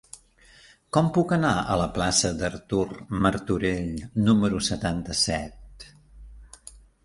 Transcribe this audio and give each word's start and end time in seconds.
Com 0.95 1.09
puc 1.17 1.33
anar 1.37 1.51
a 1.73 1.75
la 1.81 1.85
plaça 1.97 2.33
d'Artur 2.41 2.81
Martorell 3.27 3.95
número 4.31 4.65
setanta-set? 4.73 5.91